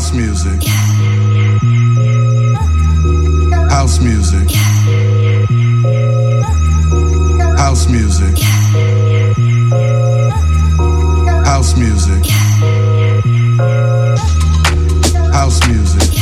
[0.00, 0.62] House music.
[0.62, 0.72] Yeah.
[3.68, 4.50] House music.
[4.50, 5.46] Yeah.
[7.58, 8.38] House music.
[8.40, 8.48] Yeah.
[11.44, 12.24] House music.
[15.34, 16.16] House music.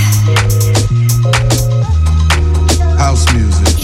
[2.99, 3.79] House music.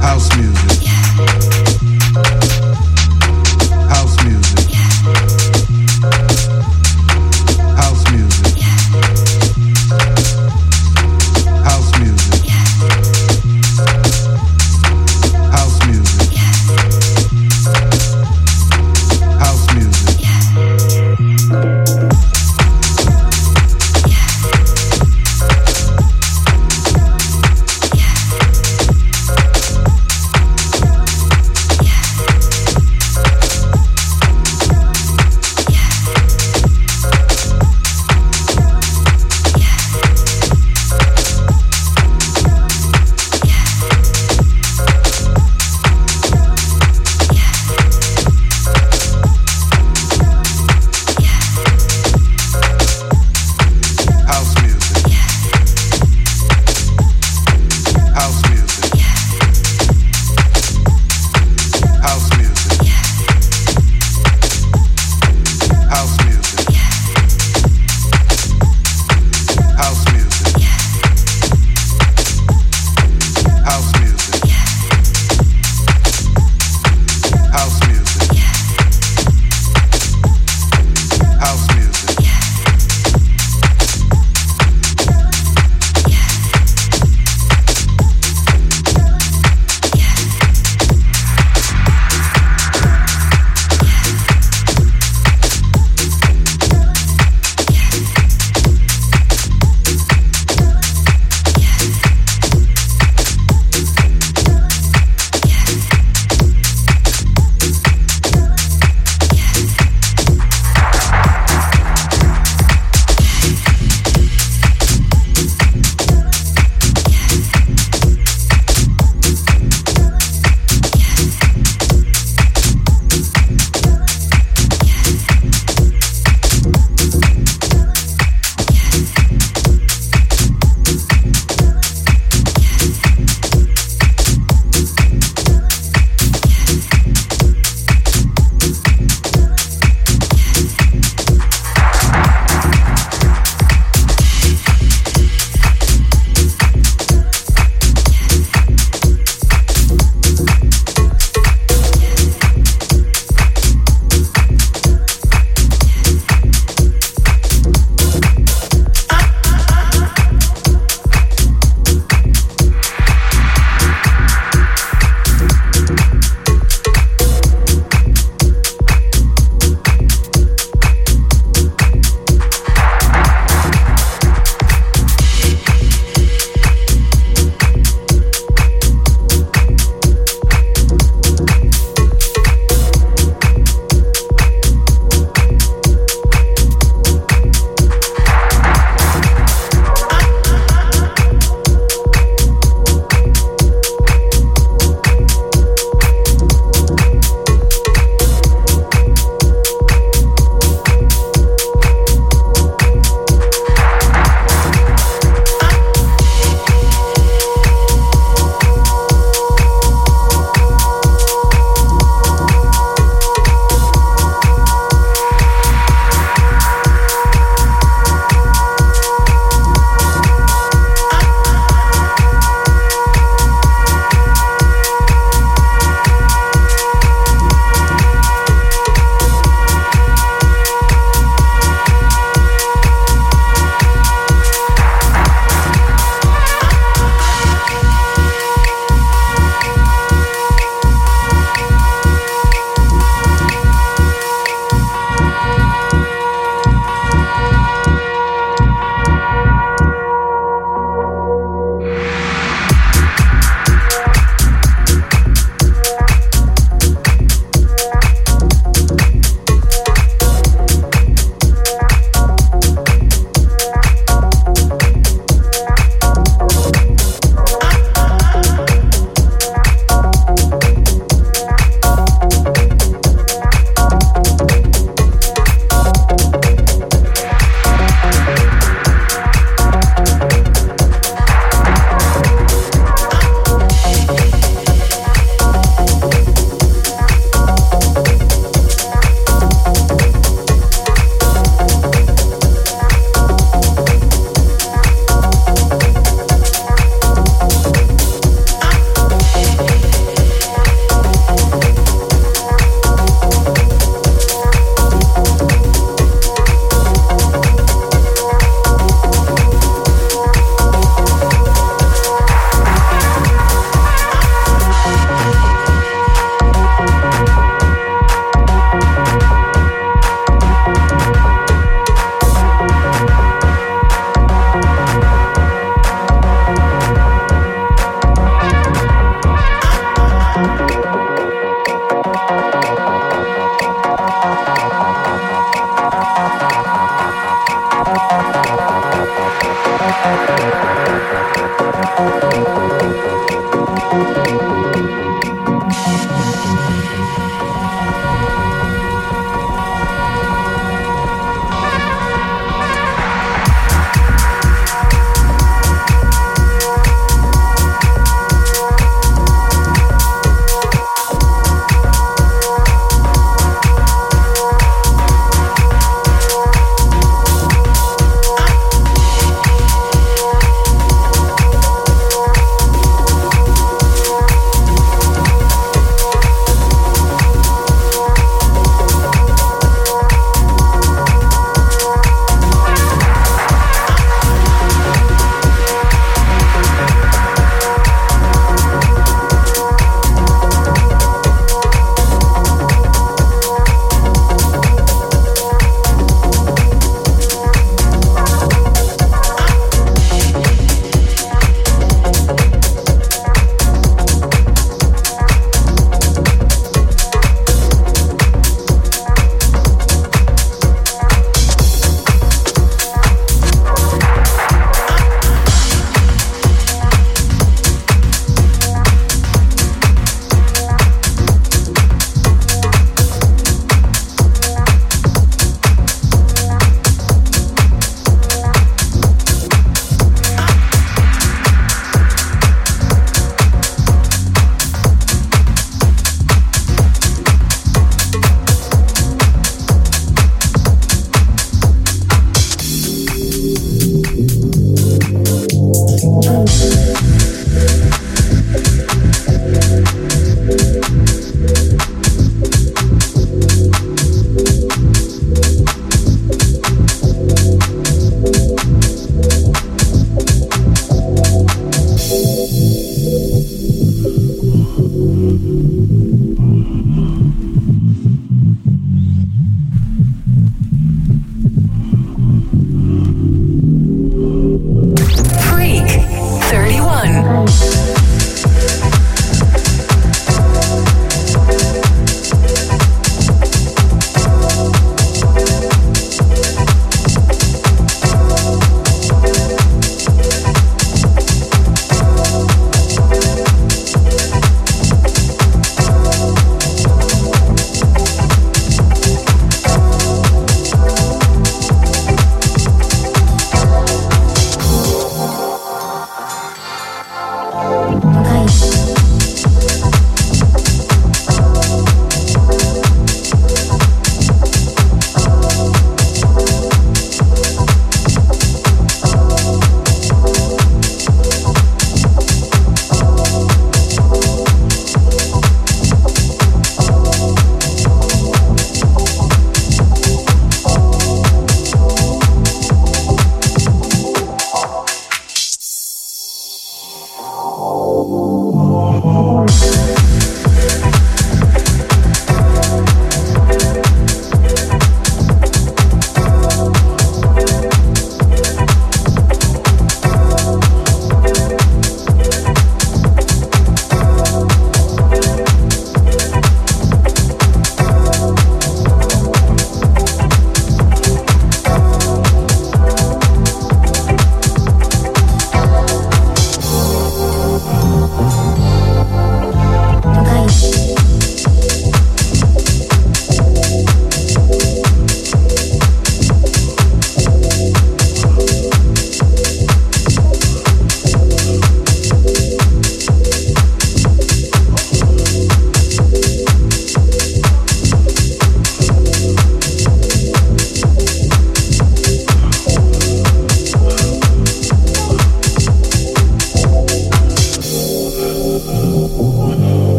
[0.00, 1.73] House music.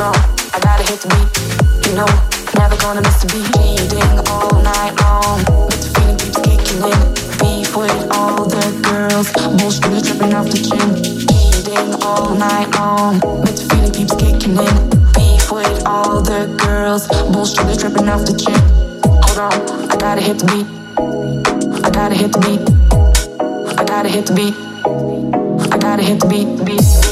[0.00, 1.90] I gotta hit the beat.
[1.90, 2.06] You know,
[2.54, 3.50] never gonna miss a beat.
[3.90, 6.98] Ding all night long, but the feeling keeps kicking in.
[7.42, 7.74] Beef
[8.14, 10.94] all the girls, bullshit dripping off the chin.
[11.66, 14.76] Ding all night long, but the feeling keeps kicking in.
[15.18, 15.50] Beef
[15.84, 18.54] all the girls, bullshit dripping off the chin.
[19.02, 20.66] Hold on, I gotta hit the beat.
[21.84, 22.62] I gotta hit the beat.
[23.76, 24.54] I gotta hit the beat.
[25.72, 26.64] I gotta hit the beat.
[26.64, 27.07] beat.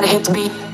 [0.00, 0.67] Gotta hit beat.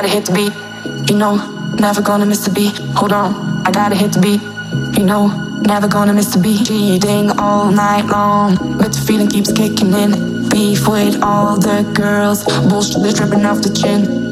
[0.00, 1.34] You know,
[1.74, 2.78] never gonna miss the beat.
[2.94, 4.40] Hold on, I gotta hit the beat.
[4.96, 5.26] You know,
[5.62, 6.66] never gonna miss the beat.
[6.68, 10.48] Cheating all night long, but the feeling keeps kicking in.
[10.50, 14.27] Beef with all the girls, bullshit dripping off the chin.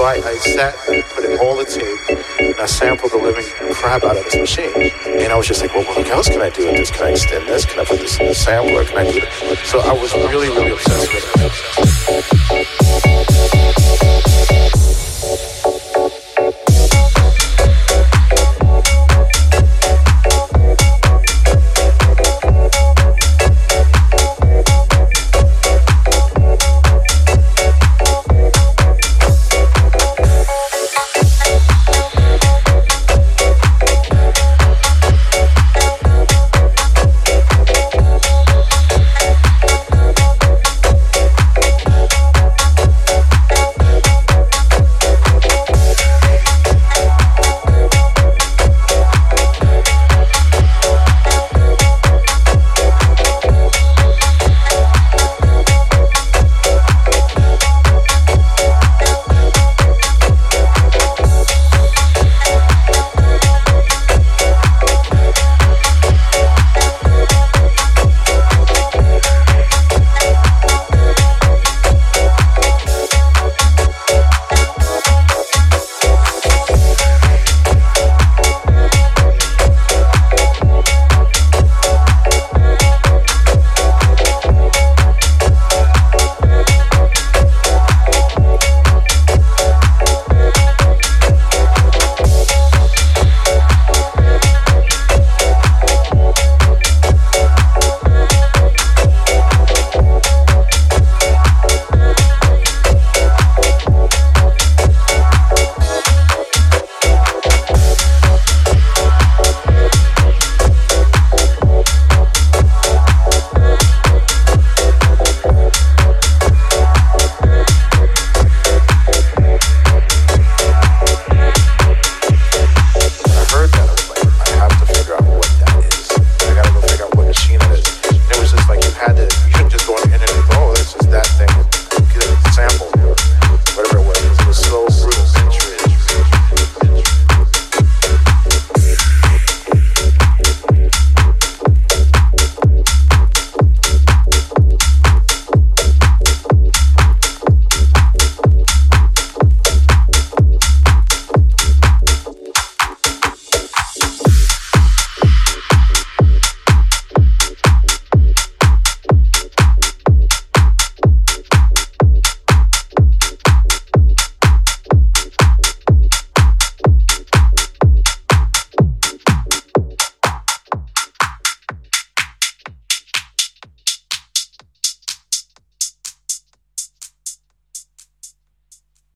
[0.00, 3.44] So I, I sat and put in all the tape and I sampled the living
[3.74, 4.90] crap out of this machine.
[5.04, 6.90] And I was just like, well, what else can I do with this?
[6.90, 7.66] Can I extend this?
[7.66, 8.84] Can I put this in the sampler?
[8.86, 9.60] Can I do this?
[9.68, 11.89] So I was really, really obsessed with it.